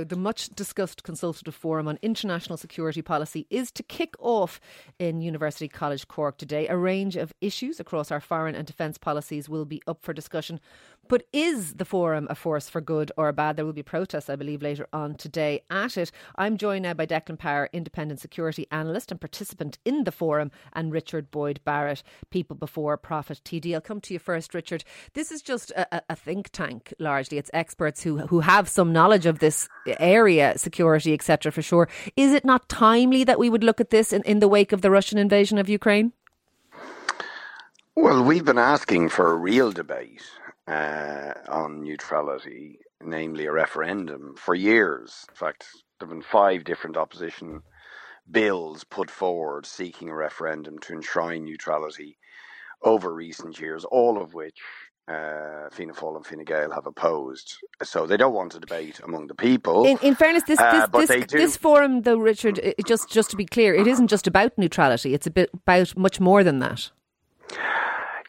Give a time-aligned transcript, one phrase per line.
[0.00, 4.60] the much discussed consultative forum on international security policy is to kick off
[4.98, 6.66] in University College Cork today.
[6.68, 10.60] A range of issues across our foreign and defence policies will be up for discussion.
[11.08, 13.56] But is the forum a force for good or a bad?
[13.56, 16.12] There will be protests, I believe, later on today at it.
[16.36, 20.92] I'm joined now by Declan Power, independent security analyst and participant in the forum, and
[20.92, 23.74] Richard Boyd Barrett, People Before Profit TD.
[23.74, 24.84] I'll come to you first, Richard.
[25.14, 27.36] This is just a, a think tank, largely.
[27.36, 31.88] It's experts who, who have some knowledge of this area, security, etc., for sure.
[32.16, 34.82] Is it not timely that we would look at this in, in the wake of
[34.82, 36.12] the Russian invasion of Ukraine?
[37.94, 40.22] Well, we've been asking for a real debate
[40.66, 45.26] uh, on neutrality, namely a referendum, for years.
[45.28, 45.66] In fact,
[45.98, 47.62] there have been five different opposition
[48.30, 52.16] bills put forward seeking a referendum to enshrine neutrality
[52.82, 54.60] over recent years, all of which
[55.08, 57.56] uh, Fianna Fáil and Fine Gael have opposed.
[57.82, 59.84] So they don't want a debate among the people.
[59.84, 63.44] In, in fairness, this this, uh, this, this, forum, though, Richard, just just to be
[63.44, 65.14] clear, it isn't just about neutrality.
[65.14, 66.90] It's a bit about much more than that.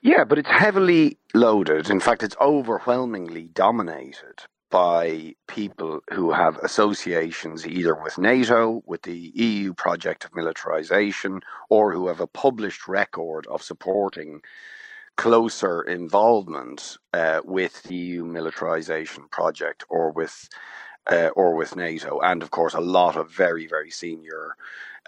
[0.02, 1.90] Yeah, but it's heavily loaded.
[1.90, 9.32] In fact, it's overwhelmingly dominated by people who have associations either with NATO, with the
[9.36, 14.42] EU project of militarization, or who have a published record of supporting
[15.18, 20.50] closer involvement uh, with the EU militarization project or with
[21.12, 24.56] uh, or with NATO, and of course a lot of very very senior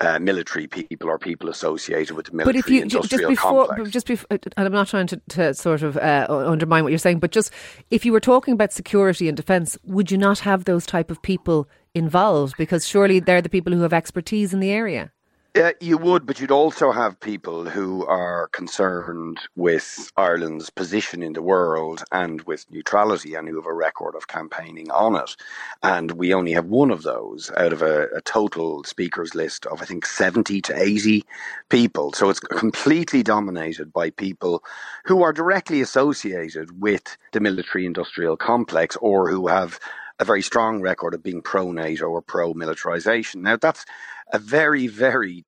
[0.01, 3.67] uh, military people or people associated with the military but if you, industrial just before,
[3.67, 3.91] complex.
[3.91, 7.19] Just before, and I'm not trying to, to sort of uh, undermine what you're saying,
[7.19, 7.51] but just
[7.91, 11.21] if you were talking about security and defence, would you not have those type of
[11.21, 12.55] people involved?
[12.57, 15.11] Because surely they're the people who have expertise in the area.
[15.55, 21.31] Uh, you would, but you'd also have people who are concerned with Ireland's position in
[21.31, 25.37] the world and with neutrality and who have a record of campaigning on it.
[25.81, 29.81] And we only have one of those out of a, a total speakers list of,
[29.81, 31.23] I think, 70 to 80
[31.69, 32.11] people.
[32.11, 34.61] So it's completely dominated by people
[35.05, 39.79] who are directly associated with the military industrial complex or who have
[40.19, 43.41] a very strong record of being pro NATO or pro militarization.
[43.41, 43.85] Now, that's
[44.31, 45.45] a very, very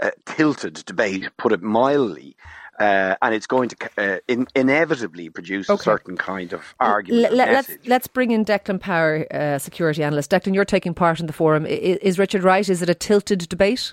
[0.00, 2.36] uh, tilted debate, put it mildly.
[2.80, 5.78] Uh, and it's going to uh, in, inevitably produce okay.
[5.78, 7.26] a certain kind of argument.
[7.26, 10.30] L- let's let's bring in Declan Power, uh, security analyst.
[10.30, 11.66] Declan, you're taking part in the forum.
[11.66, 12.66] Is, is Richard right?
[12.66, 13.92] Is it a tilted debate?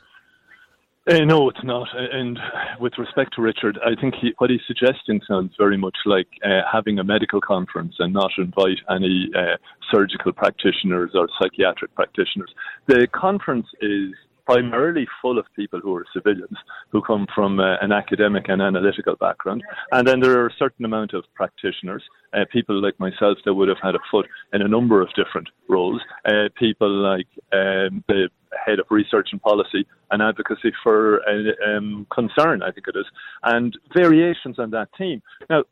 [1.09, 1.87] Uh, no, it's not.
[1.95, 2.37] And
[2.79, 6.61] with respect to Richard, I think he, what he's suggesting sounds very much like uh,
[6.71, 9.57] having a medical conference and not invite any uh,
[9.91, 12.53] surgical practitioners or psychiatric practitioners.
[12.85, 14.13] The conference is
[14.45, 16.57] primarily full of people who are civilians
[16.89, 19.63] who come from uh, an academic and analytical background.
[19.91, 22.03] And then there are a certain amount of practitioners,
[22.33, 25.49] uh, people like myself that would have had a foot in a number of different
[25.67, 28.29] roles, uh, people like um, the
[28.65, 31.21] head of research and policy and advocacy for
[31.67, 33.05] um, concern, I think it is,
[33.43, 35.21] and variations on that team.
[35.49, 35.63] Now,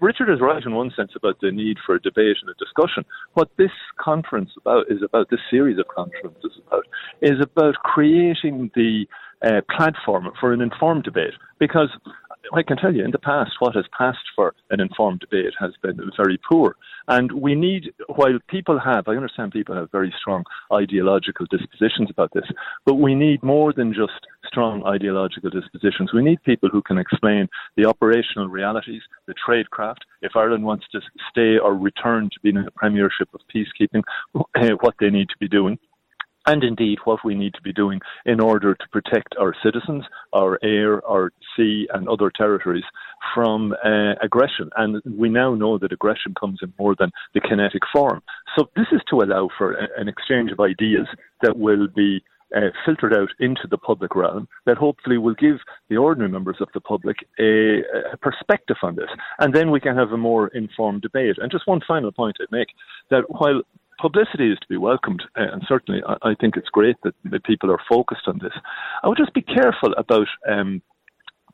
[0.00, 3.04] Richard is right in one sense about the need for a debate and a discussion.
[3.34, 6.84] What this conference about is about this series of conferences about
[7.22, 9.06] is about creating the
[9.42, 11.88] uh, platform for an informed debate because
[12.52, 15.72] I can tell you, in the past, what has passed for an informed debate has
[15.82, 16.76] been very poor.
[17.06, 22.32] And we need, while people have, I understand people have very strong ideological dispositions about
[22.34, 22.46] this,
[22.84, 26.12] but we need more than just strong ideological dispositions.
[26.12, 29.98] We need people who can explain the operational realities, the tradecraft.
[30.22, 31.00] If Ireland wants to
[31.30, 34.02] stay or return to being in the premiership of peacekeeping,
[34.80, 35.78] what they need to be doing
[36.50, 40.58] and indeed what we need to be doing in order to protect our citizens, our
[40.64, 42.84] air, our sea, and other territories
[43.34, 44.68] from uh, aggression.
[44.76, 48.20] And we now know that aggression comes in more than the kinetic form.
[48.56, 51.06] So this is to allow for a, an exchange of ideas
[51.42, 52.22] that will be
[52.56, 55.58] uh, filtered out into the public realm that hopefully will give
[55.88, 57.78] the ordinary members of the public a,
[58.12, 59.10] a, perspective on this.
[59.38, 61.36] And then we can have a more informed debate.
[61.38, 62.68] And just one final point I'd make
[63.10, 63.62] that while
[64.00, 67.44] publicity is to be welcomed, uh, and certainly I, I, think it's great that, that
[67.44, 68.52] people are focused on this.
[69.02, 70.82] I would just be careful about um,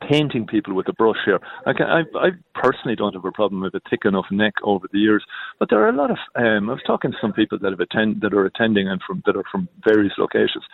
[0.09, 1.41] painting people with a brush here.
[1.67, 4.87] I, can, I, I, personally don't have a problem with a thick enough neck over
[4.93, 5.25] the years,
[5.59, 6.19] but there are a lot of.
[6.35, 9.23] Um, I was talking to some people that have attend that are attending and from
[9.27, 10.65] that are from various locations,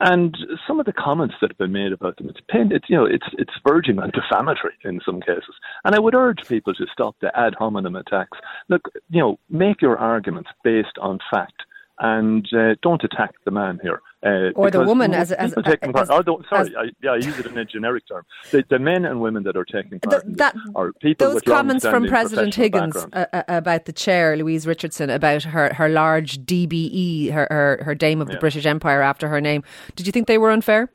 [0.00, 0.36] and
[0.66, 2.28] some of the comments that have been made about them.
[2.28, 5.98] It's pain, it's you know it's it's verging on defamatory in some cases, and I
[5.98, 8.38] would urge people to stop the ad hominem attacks.
[8.68, 11.62] Look, you know, make your arguments based on fact
[11.98, 14.02] and uh, don't attack the man here.
[14.24, 16.10] Uh, or the woman as, as, as, taking part.
[16.10, 18.24] As, oh, sorry, as, I, yeah, I use it in a generic term.
[18.50, 21.86] The, the men and women that are taking part the, that, are people those comments
[21.86, 27.30] from President Higgins uh, uh, about the chair, Louise Richardson, about her, her large DBE,
[27.30, 28.40] her, her, her Dame of the yeah.
[28.40, 29.62] British Empire after her name.
[29.94, 30.90] Did you think they were unfair?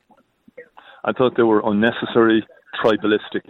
[1.04, 2.46] I thought they were unnecessary,
[2.82, 3.42] tribalistic,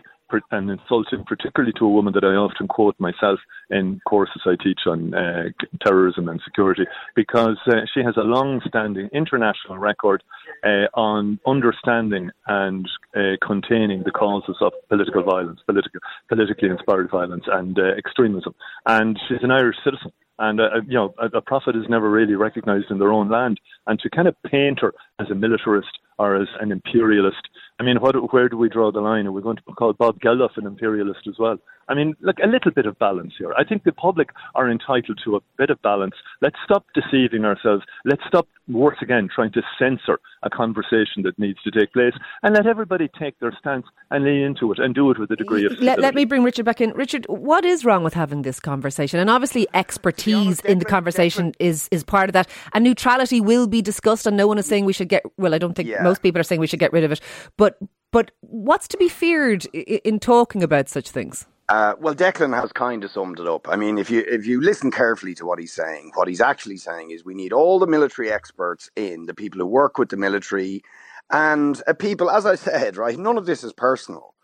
[0.51, 3.39] and insulting, particularly to a woman that I often quote myself
[3.71, 5.51] in courses I teach on uh,
[5.85, 6.85] terrorism and security,
[7.15, 10.23] because uh, she has a long-standing international record
[10.65, 17.45] uh, on understanding and uh, containing the causes of political violence, political, politically inspired violence,
[17.47, 18.55] and uh, extremism.
[18.87, 20.13] And she's an Irish citizen.
[20.39, 23.61] And uh, you know, a, a prophet is never really recognised in their own land.
[23.87, 27.49] And to kind of paint her as a militarist or as an imperialist
[27.83, 29.27] I mean, what, where do we draw the line?
[29.27, 31.57] Are we going to call Bob Geldof an imperialist as well?
[31.89, 33.53] I mean, look, a little bit of balance here.
[33.59, 36.15] I think the public are entitled to a bit of balance.
[36.41, 37.83] Let's stop deceiving ourselves.
[38.05, 42.15] Let's stop, once again, trying to censor a conversation that needs to take place
[42.45, 45.37] and let everybody take their stance and lean into it and do it with a
[45.37, 45.73] degree of.
[45.81, 46.93] Let, let me bring Richard back in.
[46.93, 49.19] Richard, what is wrong with having this conversation?
[49.19, 52.49] And obviously, expertise in the conversation is, is part of that.
[52.75, 55.59] And neutrality will be discussed, and no one is saying we should get, well, I
[55.59, 56.03] don't think yeah.
[56.03, 57.21] most people are saying we should get rid of it.
[57.57, 61.47] But but but what's to be feared in talking about such things?
[61.69, 63.69] Uh, well, Declan has kind of summed it up.
[63.69, 66.77] I mean, if you if you listen carefully to what he's saying, what he's actually
[66.77, 70.17] saying is we need all the military experts in, the people who work with the
[70.17, 70.83] military,
[71.31, 73.19] and uh, people, as I said, right.
[73.19, 74.35] None of this is personal.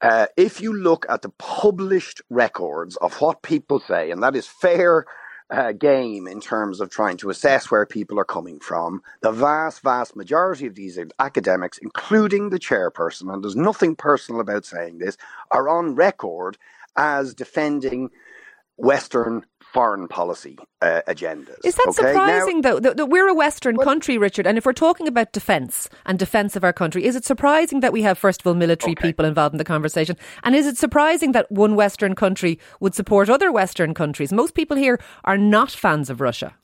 [0.00, 4.46] Uh, if you look at the published records of what people say, and that is
[4.46, 5.06] fair
[5.50, 9.02] uh, game in terms of trying to assess where people are coming from.
[9.20, 14.64] The vast, vast majority of these academics, including the chairperson, and there's nothing personal about
[14.64, 15.16] saying this,
[15.50, 16.58] are on record
[16.96, 18.10] as defending
[18.76, 19.44] Western
[19.76, 21.58] foreign policy uh, agendas.
[21.62, 22.08] Is that okay?
[22.08, 24.46] surprising, now, though, that, that, we're a Western well, country, Richard?
[24.46, 27.92] And if we're talking about defence and defence of our country, is it surprising that
[27.92, 29.08] we have, first of all, military okay.
[29.08, 30.16] people involved in the conversation?
[30.44, 34.32] And is it surprising that one Western country would support other Western countries?
[34.32, 36.54] Most people here are not fans of Russia.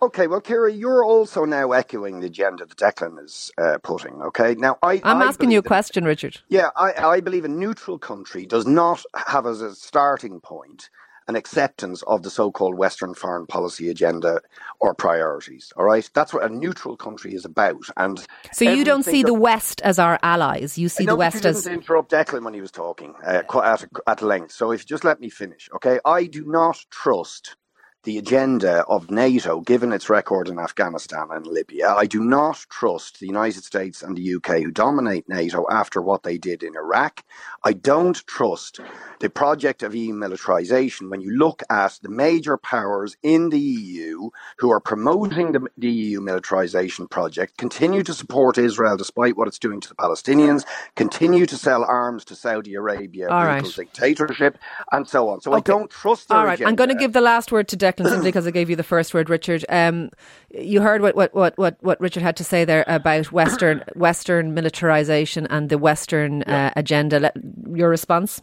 [0.00, 4.22] Okay, well, Ciara, you're also now echoing the agenda that Declan is uh, putting.
[4.22, 6.38] Okay, now I, I'm asking you a question, Richard.
[6.48, 10.88] Yeah, I, I believe a neutral country does not have as a starting point
[11.28, 14.40] an acceptance of the so-called Western foreign policy agenda
[14.80, 15.72] or priorities.
[15.76, 17.84] All right, that's what a neutral country is about.
[17.96, 20.78] And so you don't see the West as our allies.
[20.78, 24.52] You see the West as interrupt Declan when he was talking uh, at, at length.
[24.52, 26.00] So if you just let me finish, okay?
[26.04, 27.56] I do not trust
[28.04, 31.94] the agenda of NATO, given its record in Afghanistan and Libya.
[31.94, 36.22] I do not trust the United States and the UK, who dominate NATO after what
[36.22, 37.22] they did in Iraq.
[37.62, 38.80] I don't trust
[39.20, 44.30] the project of EU militarization when you look at the major powers in the EU
[44.58, 49.58] who are promoting the, the EU militarization project, continue to support Israel despite what it's
[49.58, 50.64] doing to the Palestinians,
[50.96, 53.62] continue to sell arms to Saudi Arabia, right.
[53.76, 54.56] dictatorship,
[54.90, 55.42] and so on.
[55.42, 55.58] So okay.
[55.58, 56.64] I don't trust All right, agenda.
[56.64, 58.70] All right, I'm going to give the last word to Declan simply because I gave
[58.70, 59.64] you the first word, Richard.
[59.68, 60.10] Um,
[60.50, 64.54] you heard what, what, what, what, what Richard had to say there about Western Western
[64.54, 66.66] militarization and the Western yeah.
[66.66, 67.20] uh, agenda.
[67.20, 67.36] Let,
[67.74, 68.42] your response?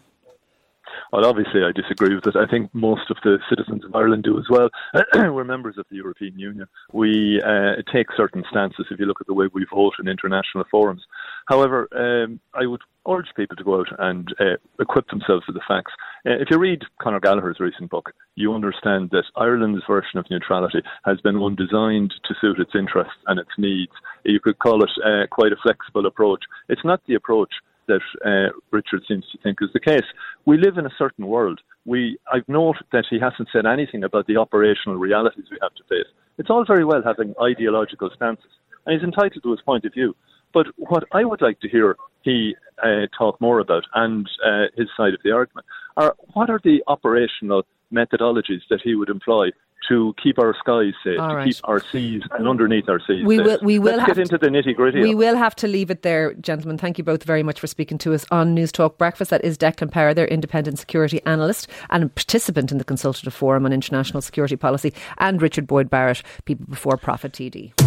[1.12, 2.36] Well, obviously, I disagree with it.
[2.36, 4.70] I think most of the citizens of Ireland do as well.
[5.14, 6.68] We're members of the European Union.
[6.92, 10.66] We uh, take certain stances if you look at the way we vote in international
[10.70, 11.04] forums.
[11.48, 15.62] However, um, I would urge people to go out and uh, equip themselves with the
[15.68, 15.94] facts.
[16.26, 20.82] Uh, if you read Conor Gallagher's recent book, you understand that Ireland's version of neutrality
[21.06, 23.94] has been one designed to suit its interests and its needs.
[24.26, 26.44] You could call it uh, quite a flexible approach.
[26.68, 27.54] It's not the approach
[27.88, 30.04] that uh, Richard seems to think is the case.
[30.46, 31.62] We live in a certain world.
[31.86, 35.84] We, I've noted that he hasn't said anything about the operational realities we have to
[35.84, 36.12] face.
[36.38, 38.52] It's all very well having ideological stances,
[38.86, 40.14] and he's entitled to his point of view.
[40.54, 44.88] But what I would like to hear he uh, talk more about and uh, his
[44.96, 47.64] side of the argument are what are the operational
[47.94, 49.50] methodologies that he would employ
[49.88, 51.46] to keep our skies safe, All to right.
[51.46, 53.26] keep our seas and underneath our seas.
[53.26, 53.46] We safe.
[53.46, 53.60] will.
[53.62, 55.02] We will Let's get into the nitty gritty.
[55.02, 56.78] We will have to leave it there, gentlemen.
[56.78, 59.32] Thank you both very much for speaking to us on Newstalk Breakfast.
[59.32, 63.72] That is Declan Power, their independent security analyst and participant in the consultative forum on
[63.72, 67.87] international security policy, and Richard Boyd Barrett, People Before Profit TD.